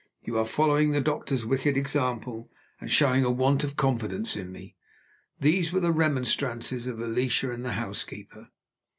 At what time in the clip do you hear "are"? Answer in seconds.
0.39-0.47